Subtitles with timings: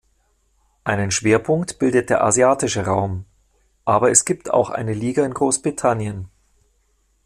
[0.83, 3.25] Einen Schwerpunkt bildet der asiatische Raum,
[3.85, 6.27] aber es gibt auch eine Liga in Großbritannien.